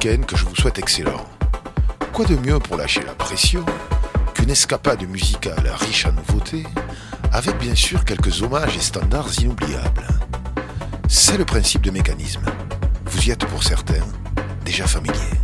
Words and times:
que 0.00 0.34
je 0.34 0.46
vous 0.46 0.56
souhaite 0.56 0.78
excellent. 0.78 1.26
Quoi 2.14 2.24
de 2.24 2.34
mieux 2.34 2.58
pour 2.58 2.78
lâcher 2.78 3.02
la 3.06 3.12
pression 3.12 3.66
qu'une 4.32 4.48
escapade 4.48 5.06
musicale 5.06 5.70
riche 5.78 6.06
en 6.06 6.12
nouveautés, 6.12 6.64
avec 7.32 7.58
bien 7.58 7.74
sûr 7.74 8.02
quelques 8.06 8.42
hommages 8.42 8.74
et 8.76 8.80
standards 8.80 9.38
inoubliables. 9.42 10.08
C'est 11.06 11.36
le 11.36 11.44
principe 11.44 11.82
de 11.82 11.90
mécanisme. 11.90 12.40
Vous 13.04 13.28
y 13.28 13.30
êtes 13.30 13.44
pour 13.44 13.62
certains 13.62 14.06
déjà 14.64 14.86
familiers. 14.86 15.40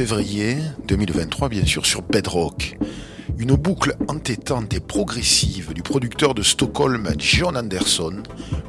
Février 0.00 0.56
2023, 0.86 1.50
bien 1.50 1.66
sûr, 1.66 1.84
sur 1.84 2.00
Bedrock. 2.00 2.78
Une 3.36 3.54
boucle 3.54 3.94
entêtante 4.08 4.72
et 4.72 4.80
progressive 4.80 5.74
du 5.74 5.82
producteur 5.82 6.32
de 6.32 6.40
Stockholm 6.42 7.06
John 7.18 7.54
Anderson, 7.54 8.22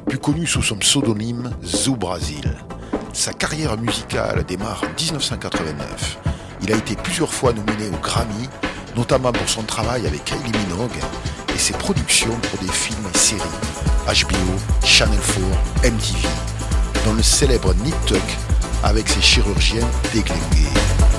plus 0.06 0.18
connu 0.18 0.46
sous 0.46 0.60
son 0.60 0.76
pseudonyme 0.76 1.50
Zoo 1.64 1.96
Brasil. 1.96 2.52
Sa 3.14 3.32
carrière 3.32 3.78
musicale 3.78 4.44
démarre 4.46 4.84
en 4.84 5.00
1989. 5.00 6.18
Il 6.64 6.70
a 6.70 6.76
été 6.76 6.96
plusieurs 6.96 7.32
fois 7.32 7.54
nominé 7.54 7.88
au 7.88 7.98
Grammy, 8.02 8.50
notamment 8.94 9.32
pour 9.32 9.48
son 9.48 9.62
travail 9.62 10.06
avec 10.06 10.26
Kylie 10.26 10.52
Minogue 10.68 11.00
et 11.54 11.58
ses 11.58 11.72
productions 11.72 12.36
pour 12.50 12.60
des 12.60 12.72
films 12.72 13.08
et 13.14 13.16
séries 13.16 13.40
HBO, 14.06 14.84
Channel 14.84 15.18
4, 15.80 15.90
MTV, 15.94 16.28
dont 17.06 17.14
le 17.14 17.22
célèbre 17.22 17.72
Nip 17.76 17.96
Tuck 18.04 18.20
avec 18.84 19.08
ses 19.08 19.22
chirurgiens 19.22 19.88
déglingués. 20.12 21.11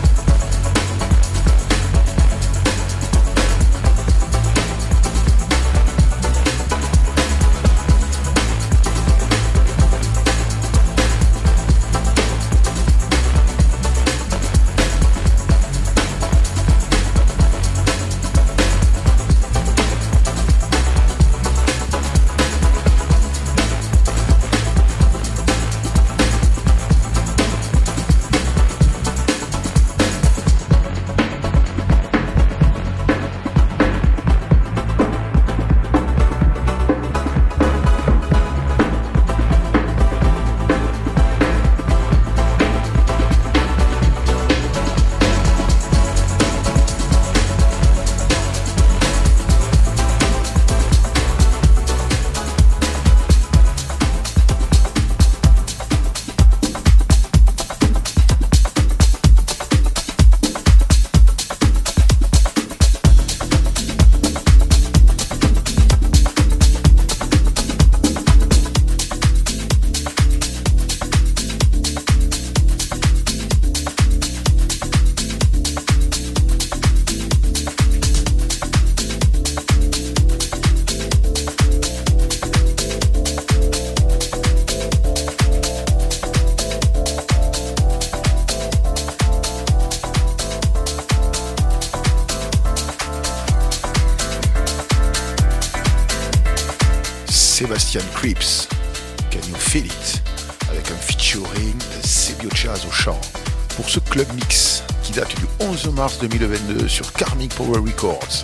Mars 105.92 106.20
2022 106.20 106.88
sur 106.88 107.12
Karmic 107.14 107.54
Power 107.56 107.80
Records. 107.80 108.44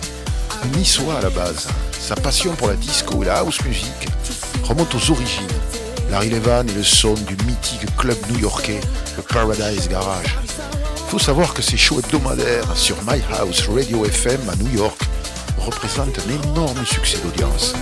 Niçois 0.76 1.18
à 1.18 1.22
la 1.22 1.30
base, 1.30 1.68
sa 1.92 2.14
passion 2.14 2.54
pour 2.54 2.68
la 2.68 2.74
disco 2.74 3.22
et 3.22 3.26
la 3.26 3.38
house 3.38 3.62
music 3.64 4.08
remonte 4.64 4.94
aux 4.94 5.10
origines. 5.10 5.46
Larry 6.10 6.30
Levan 6.30 6.66
est 6.68 6.74
le 6.74 6.82
son 6.82 7.14
du 7.14 7.36
mythique 7.44 7.94
club 7.96 8.16
new-yorkais, 8.30 8.80
le 9.16 9.22
Paradise 9.22 9.88
Garage. 9.88 10.38
Il 10.96 11.10
faut 11.10 11.18
savoir 11.18 11.54
que 11.54 11.62
ces 11.62 11.76
shows 11.76 12.00
hebdomadaires 12.00 12.76
sur 12.76 12.96
My 13.06 13.20
House 13.38 13.68
Radio 13.68 14.04
FM 14.04 14.40
à 14.48 14.56
New 14.56 14.76
York 14.76 15.00
représentent 15.58 16.18
un 16.18 16.50
énorme 16.50 16.84
succès 16.86 17.18
d'audience. 17.18 17.74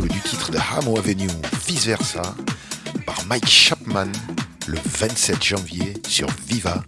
Du 0.00 0.20
titre 0.22 0.50
de 0.50 0.58
Hamo 0.58 0.98
Avenue 0.98 1.28
Vice 1.68 1.86
Versa 1.86 2.22
par 3.06 3.24
Mike 3.26 3.46
Chapman 3.48 4.10
le 4.66 4.76
27 4.98 5.42
janvier 5.42 5.94
sur 6.08 6.26
Viva 6.48 6.82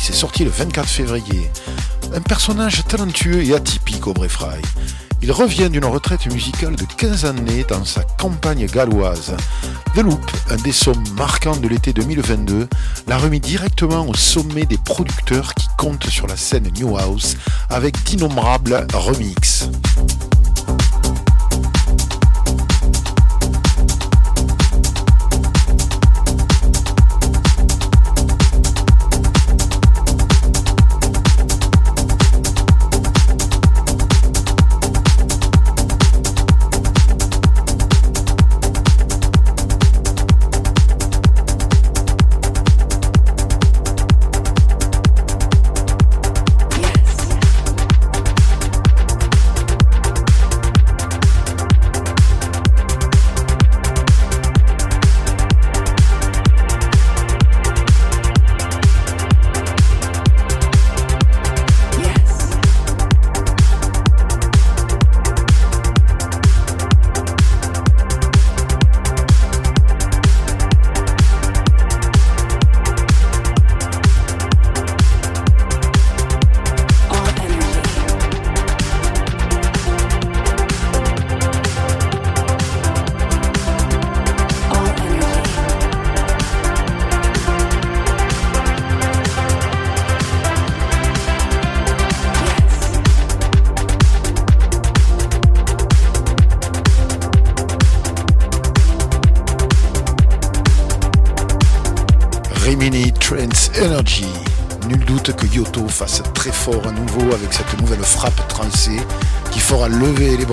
C'est 0.00 0.14
sorti 0.14 0.44
le 0.44 0.50
24 0.50 0.88
février. 0.88 1.50
Un 2.14 2.20
personnage 2.20 2.84
talentueux 2.88 3.44
et 3.44 3.54
atypique 3.54 4.06
Aubrey 4.06 4.28
Fry. 4.28 4.60
Il 5.22 5.30
revient 5.30 5.70
d'une 5.70 5.84
retraite 5.84 6.26
musicale 6.26 6.76
de 6.76 6.84
15 6.84 7.24
années 7.24 7.64
dans 7.68 7.84
sa 7.84 8.02
campagne 8.02 8.66
galloise. 8.66 9.34
The 9.94 9.98
Loop, 9.98 10.30
un 10.50 10.56
des 10.56 10.72
sommes 10.72 11.04
marquants 11.16 11.56
de 11.56 11.68
l'été 11.68 11.92
2022, 11.92 12.68
l'a 13.06 13.18
remis 13.18 13.40
directement 13.40 14.06
au 14.08 14.14
sommet 14.14 14.66
des 14.66 14.78
producteurs 14.78 15.54
qui 15.54 15.68
comptent 15.78 16.08
sur 16.08 16.26
la 16.26 16.36
scène 16.36 16.68
New 16.78 16.96
House 16.98 17.36
avec 17.70 18.02
d'innombrables 18.02 18.86
remixes. 18.94 19.68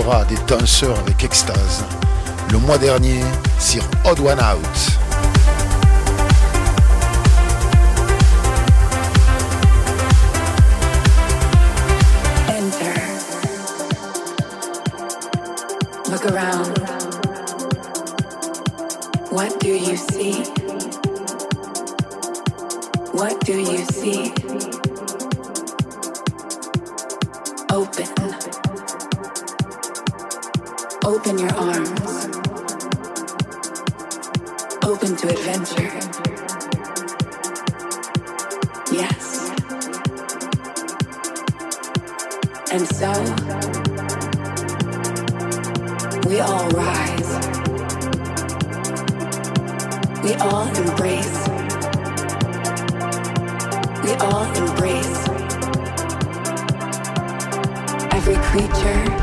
Bras 0.02 0.24
des 0.24 0.36
danseurs 0.46 0.98
avec 1.00 1.22
extase. 1.24 1.84
Le 2.50 2.58
mois 2.58 2.78
dernier 2.78 3.20
sur 3.58 3.82
Odd 4.04 4.20
One 4.20 4.40
Out. 4.40 5.00
Look 16.10 16.26
around. 16.26 16.78
What 19.30 19.60
do 19.60 19.68
you 19.68 19.96
see? 19.96 20.42
What 23.12 23.44
do 23.44 23.60
you 23.60 23.84
see? 23.84 24.32
Open. 27.70 28.69
Open 31.04 31.38
your 31.38 31.52
arms. 31.54 32.28
Open 34.84 35.16
to 35.16 35.28
adventure. 35.28 35.90
Yes. 38.92 39.50
And 42.70 42.86
so, 42.86 43.10
we 46.28 46.40
all 46.40 46.68
rise. 46.70 47.32
We 50.22 50.34
all 50.34 50.68
embrace. 50.68 51.48
We 54.04 54.12
all 54.20 54.44
embrace 54.54 55.20
every 58.12 58.36
creature, 58.36 59.19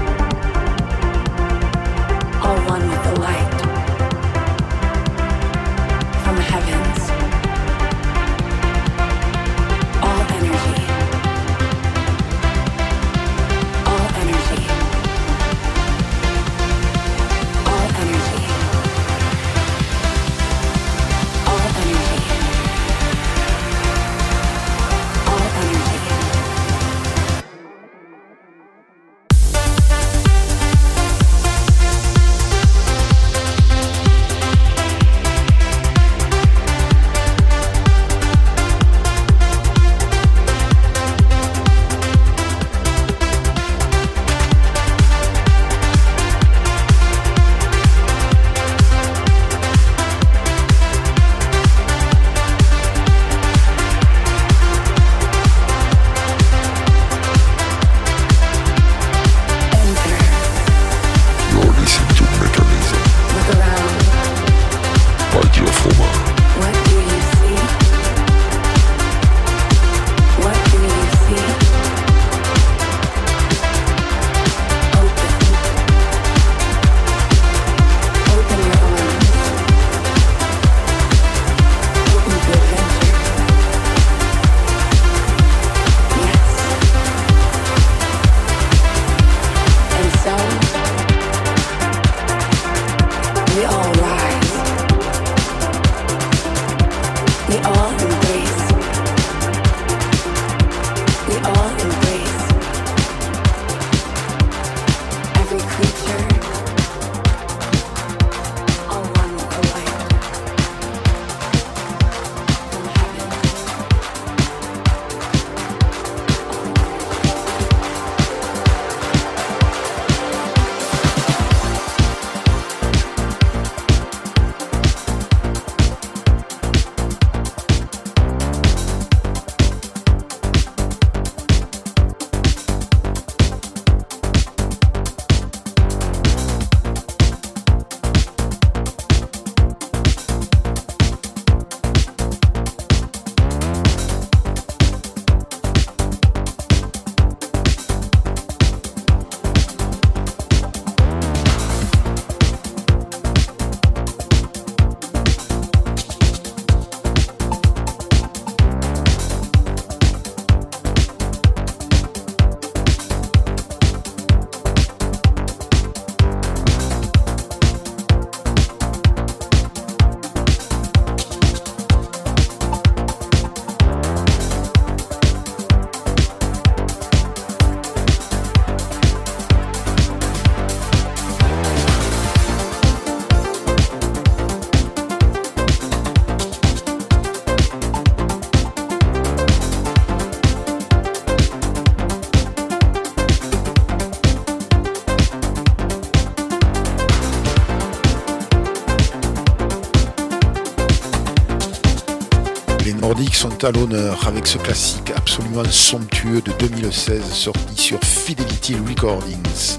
à 203.64 203.72
l'honneur 203.72 204.28
avec 204.28 204.46
ce 204.46 204.58
classique 204.58 205.12
absolument 205.16 205.64
somptueux 205.70 206.42
de 206.42 206.52
2016 206.60 207.24
sorti 207.24 207.82
sur 207.82 208.00
Fidelity 208.02 208.76
Recordings. 208.76 209.78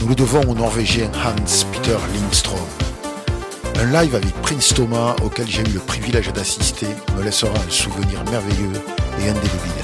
Nous 0.00 0.08
le 0.08 0.14
devons 0.14 0.42
au 0.42 0.54
Norvégien 0.54 1.10
Hans 1.24 1.66
Peter 1.72 1.96
Lindstrom. 2.14 2.58
Un 3.80 3.86
live 3.86 4.14
avec 4.14 4.32
Prince 4.42 4.72
Thomas 4.74 5.14
auquel 5.24 5.46
j'ai 5.48 5.62
eu 5.62 5.74
le 5.74 5.80
privilège 5.80 6.32
d'assister 6.32 6.86
me 7.16 7.22
laissera 7.22 7.52
un 7.54 7.70
souvenir 7.70 8.22
merveilleux 8.30 8.72
et 9.20 9.28
indélébile. 9.28 9.81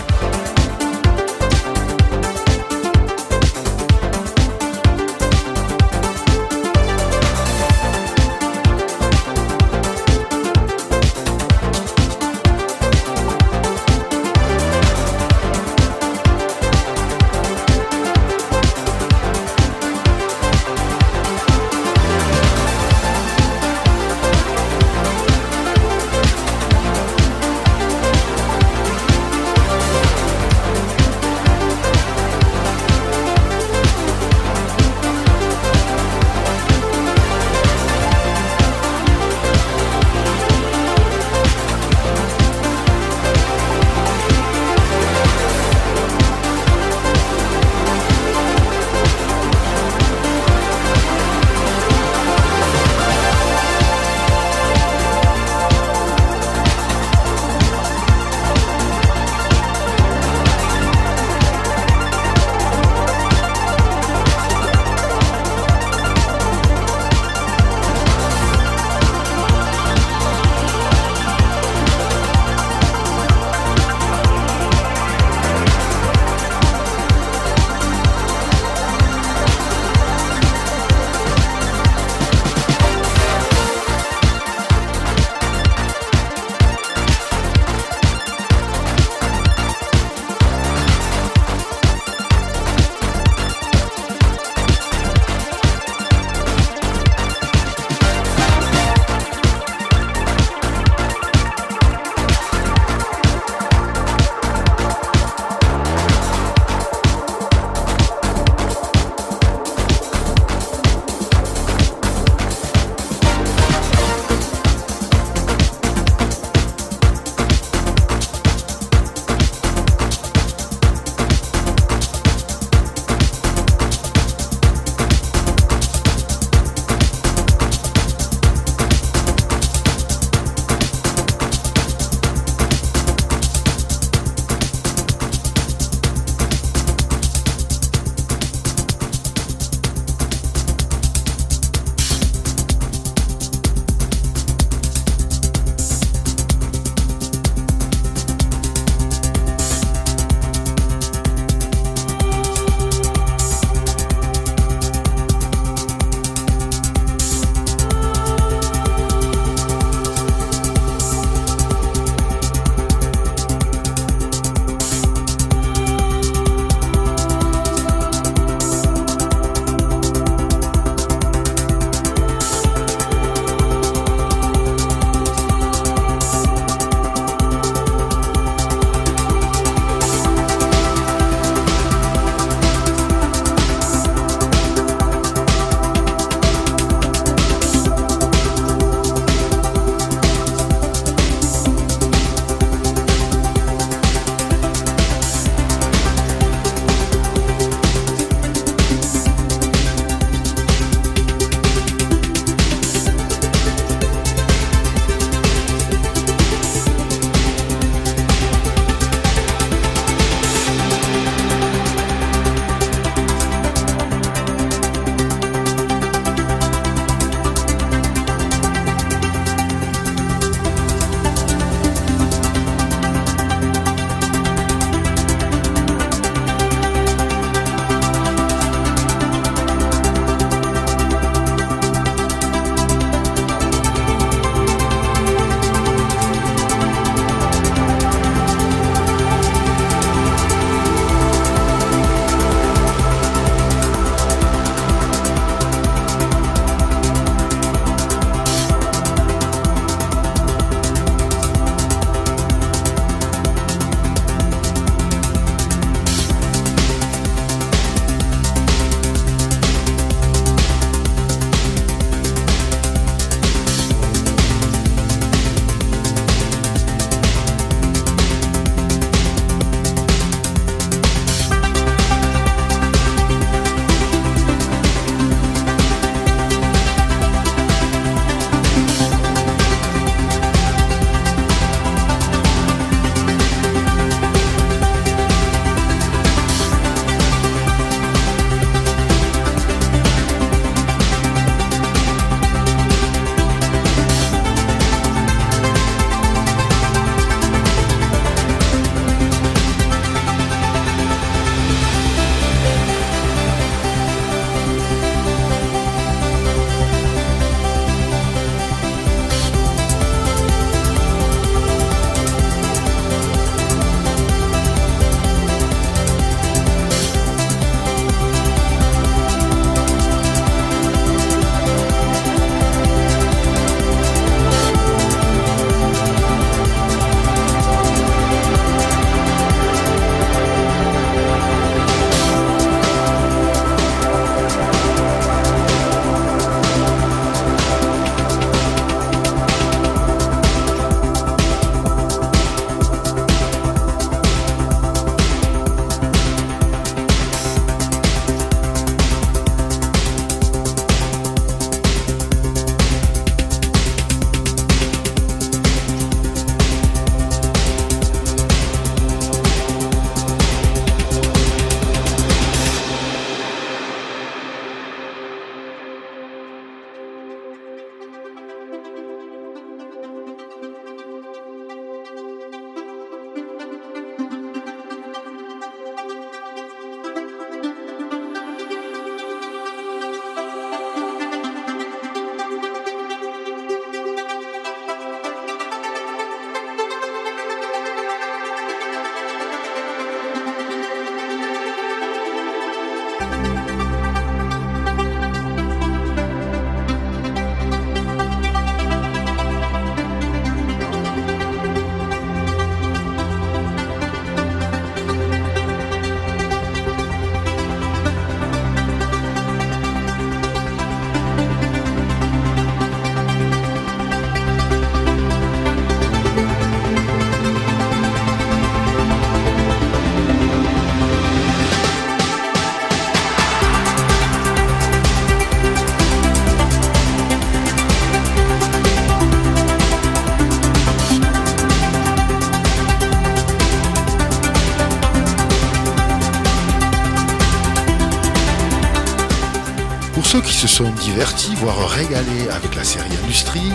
Voire 441.56 441.88
régalés 441.88 442.48
avec 442.50 442.76
la 442.76 442.84
série 442.84 443.10
Industrie, 443.24 443.72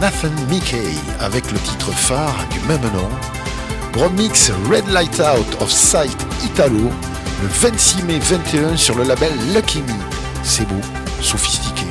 Nathan 0.00 0.30
Mickey 0.48 0.94
avec 1.18 1.50
le 1.50 1.58
titre 1.58 1.90
phare 1.90 2.46
du 2.52 2.60
même 2.68 2.92
nom, 2.92 3.08
remix 4.00 4.52
Red 4.70 4.88
Light 4.88 5.20
Out 5.20 5.60
of 5.60 5.70
Sight 5.70 6.16
Italo 6.44 6.90
le 7.42 7.48
26 7.48 8.02
mai 8.04 8.18
21 8.20 8.76
sur 8.76 8.96
le 8.96 9.04
label 9.04 9.32
Lucky 9.52 9.80
Me. 9.80 9.92
C'est 10.44 10.68
beau, 10.68 10.80
sophistiqué, 11.20 11.86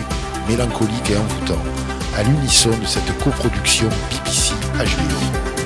mélancolique 0.48 1.10
et 1.10 1.18
envoûtant, 1.18 1.62
à 2.18 2.24
l'unisson 2.24 2.70
de 2.70 2.86
cette 2.86 3.18
coproduction 3.22 3.90
BBC 4.10 4.54
HBO. 4.78 5.57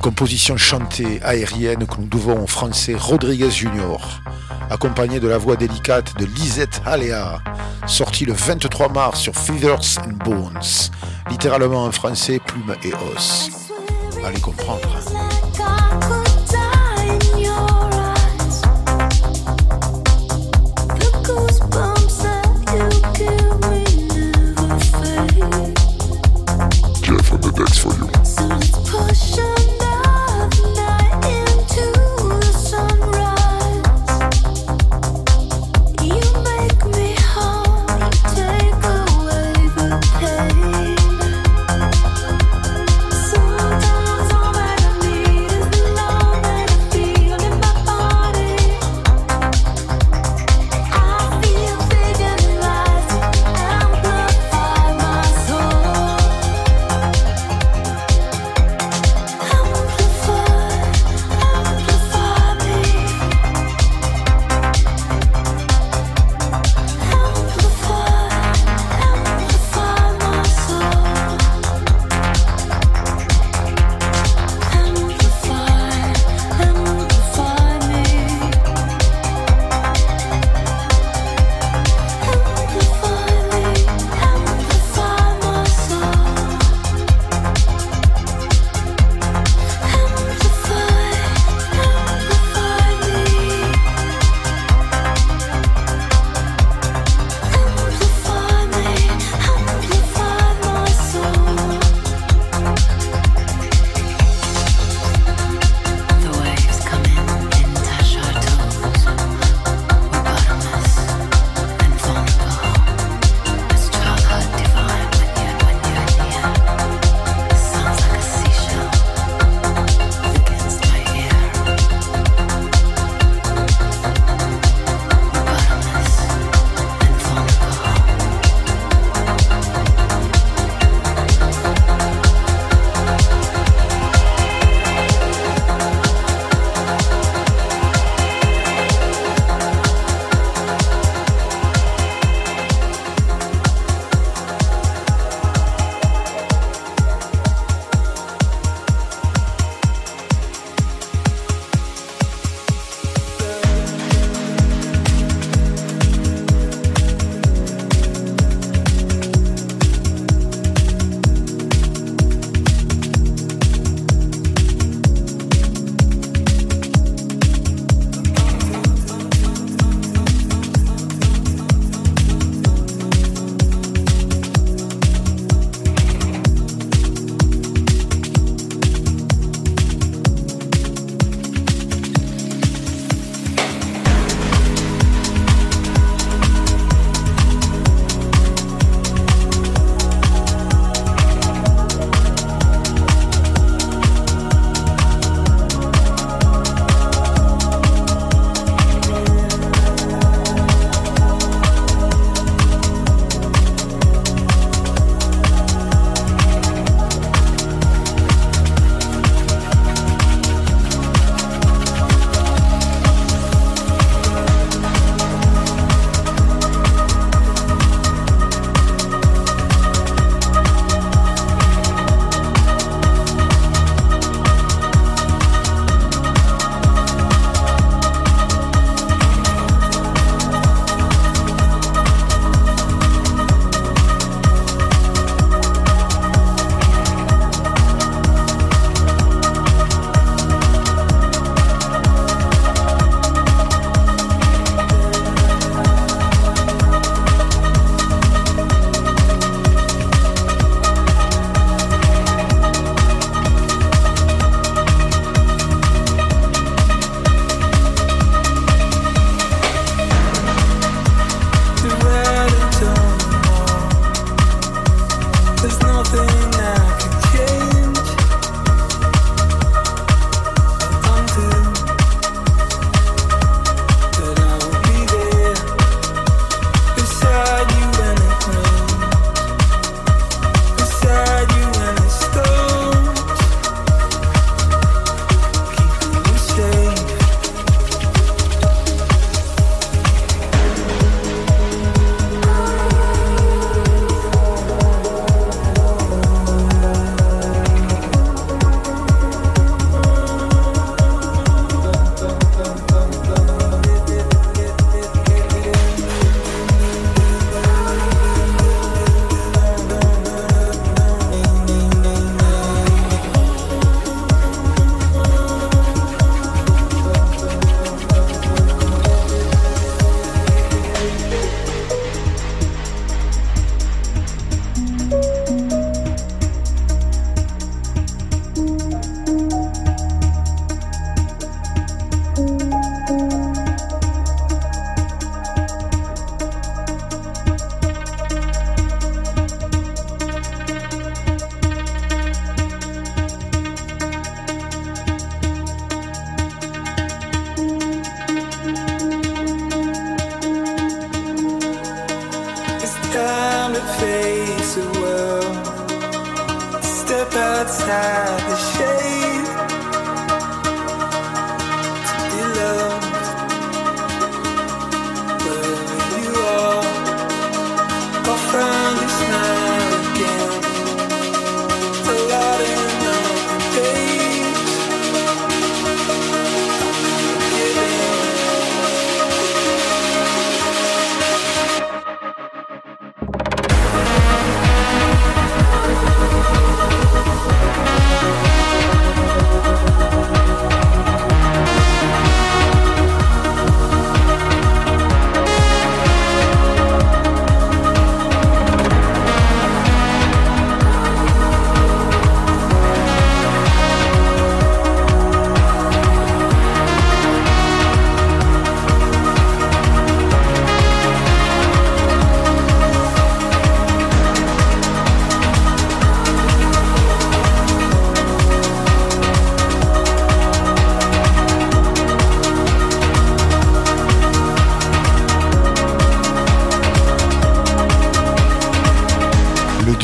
composition 0.00 0.56
chantée 0.56 1.20
aérienne 1.22 1.86
que 1.86 2.00
nous 2.00 2.06
devons 2.06 2.42
au 2.42 2.46
français 2.46 2.94
Rodriguez 2.98 3.50
Junior, 3.50 4.20
accompagnée 4.70 5.20
de 5.20 5.28
la 5.28 5.38
voix 5.38 5.56
délicate 5.56 6.16
de 6.18 6.24
Lisette 6.24 6.80
Alea, 6.86 7.42
sortie 7.86 8.24
le 8.24 8.32
23 8.32 8.88
mars 8.88 9.20
sur 9.20 9.34
Feathers 9.34 9.98
and 10.04 10.24
Bones, 10.24 10.90
littéralement 11.30 11.84
en 11.84 11.92
français 11.92 12.40
plume 12.44 12.74
et 12.82 12.92
os. 13.14 13.50
Allez 14.24 14.40
comprendre. 14.40 14.88
for 27.80 27.94
you. 27.94 28.09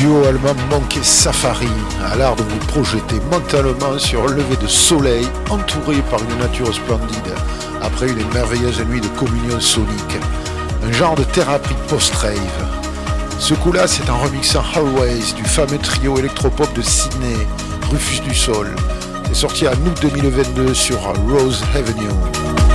Duo 0.06 0.24
allemand 0.24 0.54
Monk 0.70 0.96
et 0.96 1.02
Safari 1.02 1.68
a 2.04 2.14
l'art 2.14 2.36
de 2.36 2.42
vous 2.42 2.58
projeter 2.68 3.16
mentalement 3.30 3.98
sur 3.98 4.22
un 4.22 4.30
lever 4.30 4.56
de 4.62 4.68
soleil 4.68 5.26
entouré 5.50 5.96
par 6.10 6.20
une 6.22 6.38
nature 6.38 6.72
splendide 6.72 7.34
après 7.82 8.08
une 8.10 8.32
merveilleuse 8.32 8.80
nuit 8.86 9.00
de 9.00 9.08
communion 9.18 9.58
sonique. 9.58 10.18
Un 10.86 10.92
genre 10.92 11.16
de 11.16 11.24
thérapie 11.24 11.74
post-rave. 11.88 12.36
Ce 13.40 13.54
coup-là, 13.54 13.88
c'est 13.88 14.08
en 14.08 14.18
remixant 14.18 14.62
du 15.36 15.44
fameux 15.44 15.78
trio 15.78 16.16
électropop 16.18 16.72
de 16.74 16.82
Sydney, 16.82 17.36
Rufus 17.90 18.20
du 18.20 18.34
Sol. 18.34 18.76
C'est 19.26 19.34
sorti 19.34 19.66
en 19.66 19.72
août 19.72 19.98
2022 20.02 20.72
sur 20.72 20.98
Rose 21.28 21.64
Avenue. 21.74 22.65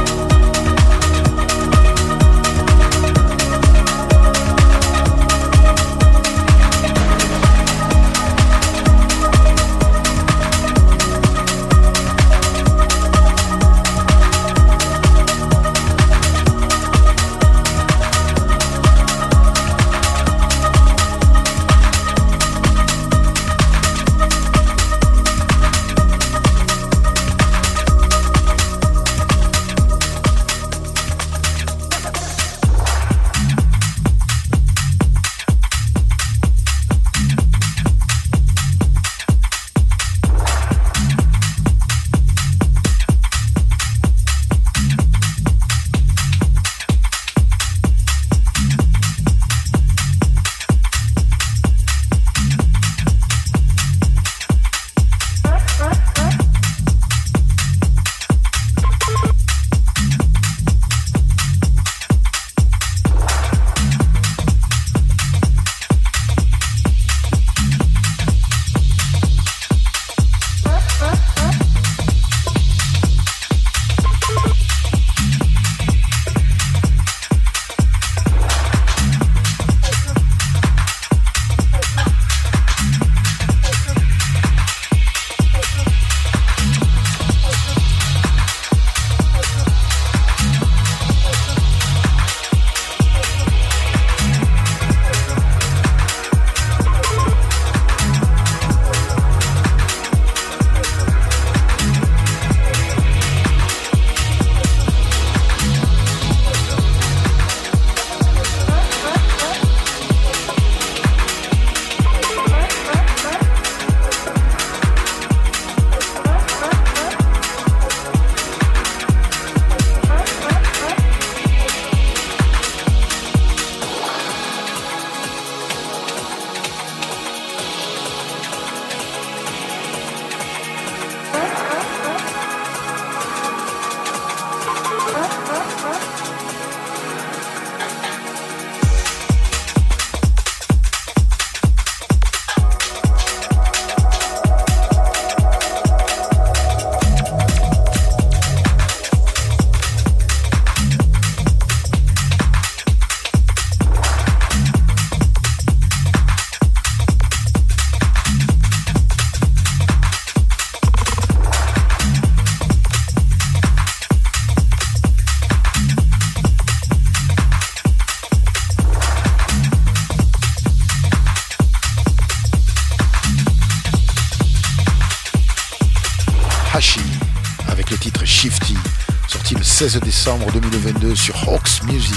2022 180.72 181.16
sur 181.16 181.36
Hawks 181.50 181.84
Music. 181.84 182.16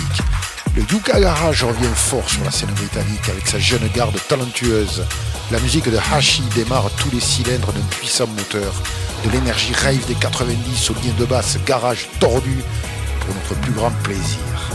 Le 0.76 0.82
Yuka 0.82 1.20
Garage 1.20 1.64
revient 1.64 1.94
fort 1.94 2.28
sur 2.28 2.44
la 2.44 2.50
scène 2.50 2.70
britannique 2.70 3.28
avec 3.28 3.46
sa 3.46 3.58
jeune 3.58 3.86
garde 3.94 4.16
talentueuse. 4.28 5.04
La 5.50 5.58
musique 5.58 5.90
de 5.90 5.98
Hashi 6.12 6.42
démarre 6.54 6.90
tous 6.96 7.10
les 7.10 7.20
cylindres 7.20 7.72
d'un 7.72 7.86
puissant 7.90 8.26
moteur, 8.28 8.72
de 9.24 9.30
l'énergie 9.30 9.72
rave 9.74 10.06
des 10.06 10.14
90 10.14 10.90
au 10.90 10.94
lien 10.94 11.12
de 11.18 11.24
basse 11.24 11.58
garage 11.66 12.08
tordu 12.20 12.62
pour 13.20 13.34
notre 13.34 13.60
plus 13.60 13.72
grand 13.72 13.90
plaisir. 14.02 14.73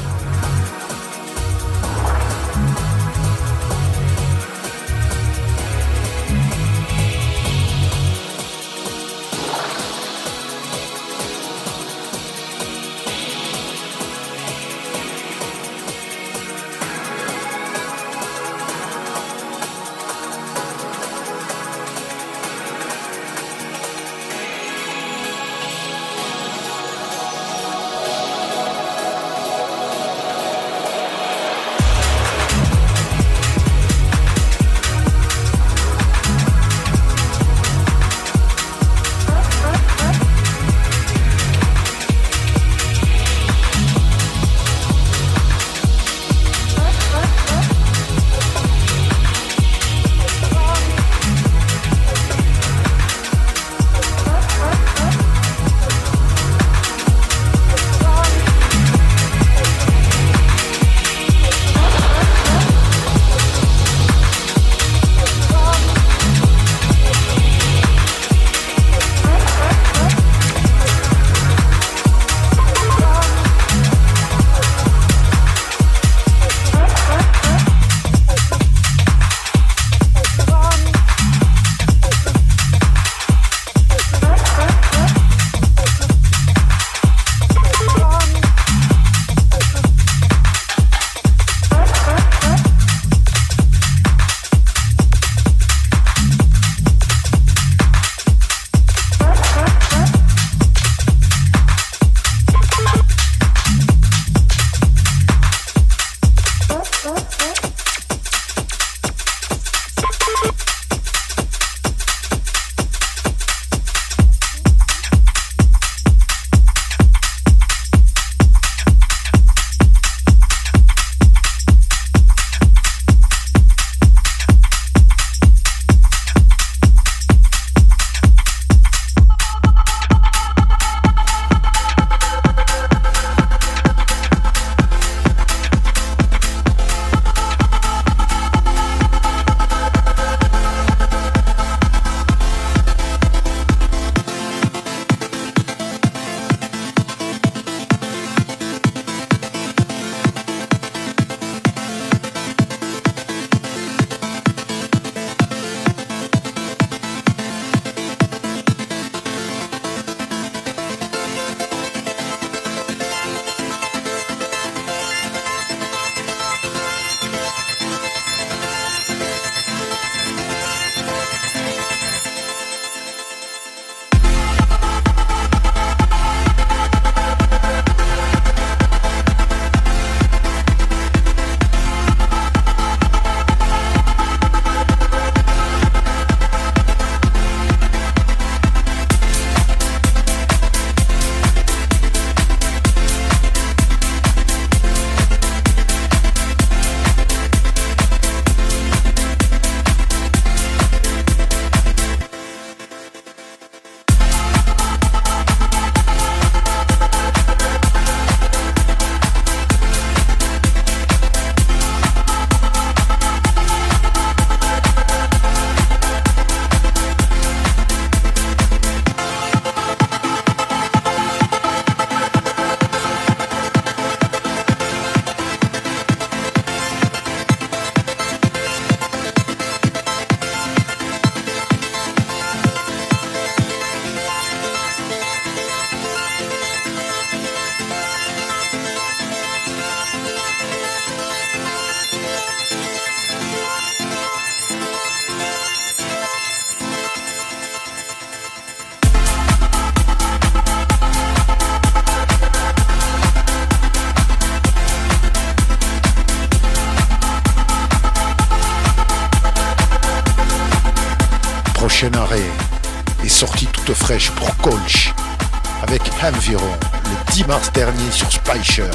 Environ 266.36 266.78
le 267.06 267.32
10 267.34 267.48
mars 267.48 267.72
dernier 267.74 268.12
sur 268.12 268.32
Speicher, 268.32 268.92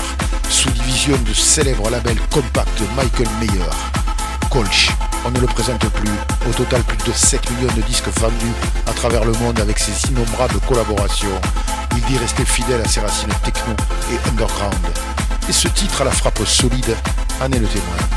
sous-division 0.48 1.16
du 1.24 1.34
célèbre 1.34 1.90
label 1.90 2.16
compact 2.30 2.68
de 2.80 2.86
Michael 2.94 3.28
Mayer. 3.40 3.70
Colch, 4.50 4.90
on 5.24 5.32
ne 5.32 5.40
le 5.40 5.46
présente 5.46 5.88
plus, 5.88 6.12
au 6.48 6.52
total 6.52 6.82
plus 6.84 6.98
de 6.98 7.12
7 7.12 7.50
millions 7.50 7.74
de 7.74 7.82
disques 7.82 8.08
vendus 8.20 8.54
à 8.86 8.92
travers 8.92 9.24
le 9.24 9.32
monde 9.32 9.58
avec 9.58 9.80
ses 9.80 10.12
innombrables 10.12 10.60
collaborations. 10.68 11.40
Il 11.96 12.02
dit 12.04 12.18
rester 12.18 12.44
fidèle 12.44 12.82
à 12.82 12.88
ses 12.88 13.00
racines 13.00 13.34
techno 13.42 13.74
et 14.12 14.28
underground. 14.28 14.86
Et 15.48 15.52
ce 15.52 15.66
titre 15.66 16.02
à 16.02 16.04
la 16.04 16.12
frappe 16.12 16.46
solide 16.46 16.96
en 17.40 17.50
est 17.50 17.58
le 17.58 17.66
témoin. 17.66 18.13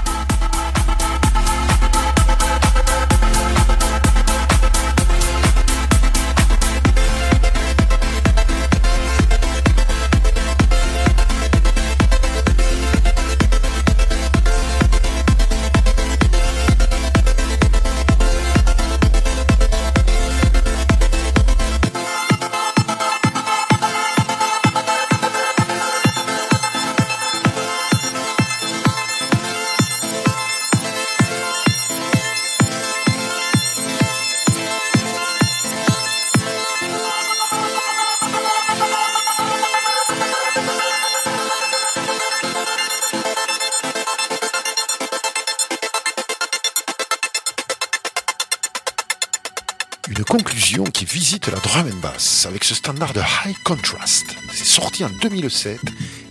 Drum 51.83 51.99
bass 52.01 52.45
avec 52.47 52.63
ce 52.63 52.73
standard 52.73 53.13
de 53.13 53.19
high 53.19 53.55
contrast. 53.63 54.25
C'est 54.51 54.65
sorti 54.65 55.03
en 55.03 55.09
2007 55.21 55.79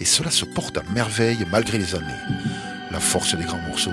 et 0.01 0.05
cela 0.05 0.31
se 0.31 0.45
porte 0.45 0.79
à 0.79 0.83
merveille 0.93 1.47
malgré 1.51 1.79
les 1.79 1.95
années. 1.95 2.07
La 2.91 2.99
force 2.99 3.37
des 3.37 3.45
grands 3.45 3.61
morceaux. 3.69 3.93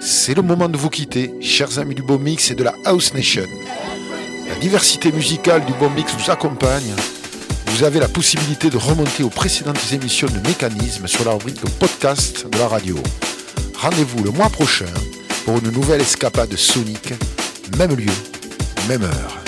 C'est 0.00 0.34
le 0.34 0.42
moment 0.42 0.68
de 0.68 0.78
vous 0.78 0.88
quitter, 0.88 1.34
chers 1.42 1.78
amis 1.78 1.94
du 1.94 2.02
Bon 2.02 2.18
Mix 2.18 2.50
et 2.50 2.54
de 2.54 2.64
la 2.64 2.74
House 2.86 3.12
Nation. 3.12 3.44
La 4.48 4.54
diversité 4.56 5.12
musicale 5.12 5.64
du 5.66 5.72
Bon 5.74 5.90
Mix 5.90 6.14
vous 6.14 6.30
accompagne. 6.30 6.94
Vous 7.66 7.84
avez 7.84 8.00
la 8.00 8.08
possibilité 8.08 8.70
de 8.70 8.78
remonter 8.78 9.22
aux 9.22 9.30
précédentes 9.30 9.92
émissions 9.92 10.28
de 10.28 10.48
Mécanisme 10.48 11.06
sur 11.06 11.24
la 11.24 11.32
rubrique 11.32 11.60
podcast 11.78 12.46
de 12.50 12.58
la 12.58 12.68
radio. 12.68 12.96
Rendez-vous 13.76 14.24
le 14.24 14.30
mois 14.30 14.48
prochain 14.48 14.92
pour 15.44 15.58
une 15.58 15.70
nouvelle 15.72 16.00
escapade 16.00 16.56
sonique, 16.56 17.12
même 17.76 17.94
lieu, 17.94 18.12
même 18.88 19.02
heure. 19.02 19.39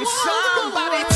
I'm 0.00 0.06
somebody 0.06 1.09